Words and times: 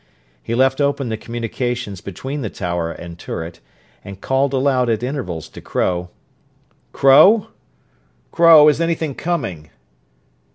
He 0.41 0.55
left 0.55 0.81
open 0.81 1.09
the 1.09 1.15
communications 1.15 2.01
between 2.01 2.41
the 2.41 2.49
tower 2.49 2.91
and 2.91 3.19
turret, 3.19 3.59
and 4.03 4.19
called 4.19 4.51
aloud 4.51 4.89
at 4.89 5.03
intervals 5.03 5.47
to 5.49 5.61
Crow, 5.61 6.09
'Crow, 6.91 7.49
Crow, 8.31 8.67
is 8.67 8.81
any 8.81 8.95
thing 8.95 9.13
coming?' 9.13 9.69